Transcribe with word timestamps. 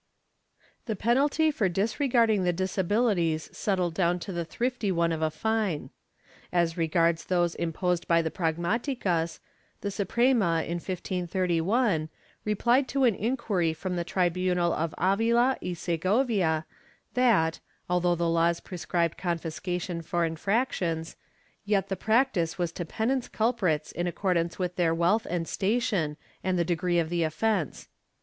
The 0.87 0.95
penalty 0.95 1.51
for 1.51 1.69
disregarding 1.69 2.43
the 2.43 2.51
disabilities 2.51 3.55
settled 3.55 3.93
down 3.93 4.17
to 4.21 4.31
the 4.33 4.43
thrifty 4.43 4.91
one 4.91 5.11
of 5.11 5.21
a 5.21 5.29
fine. 5.29 5.91
As 6.51 6.75
regards 6.75 7.25
those 7.25 7.53
imposed 7.53 8.07
by 8.07 8.23
the 8.23 8.31
pragmaticas, 8.31 9.39
the 9.81 9.91
Suprema, 9.91 10.63
in 10.63 10.77
1531, 10.79 12.09
replied 12.43 12.87
to 12.87 13.03
an 13.03 13.13
inquiry 13.13 13.73
from 13.73 13.95
the 13.95 14.03
tribunal 14.03 14.73
of 14.73 14.95
Avila 14.97 15.55
and 15.61 15.77
Segovia 15.77 16.65
that, 17.13 17.59
although 17.87 18.15
the 18.15 18.27
laws 18.27 18.59
prescribed 18.59 19.19
confis 19.19 19.61
cation 19.61 20.01
for 20.01 20.25
infractions, 20.25 21.15
yet 21.63 21.89
the 21.89 21.95
practice 21.95 22.57
was 22.57 22.71
to 22.71 22.85
penance 22.85 23.27
culprits 23.27 23.91
in 23.91 24.07
accordance 24.07 24.57
with 24.57 24.77
their 24.77 24.95
wealth 24.95 25.27
and 25.29 25.47
station 25.47 26.17
and 26.43 26.57
the 26.57 26.65
degree 26.65 26.97
of 26.97 27.09
the 27.09 27.21
offence. 27.21 27.87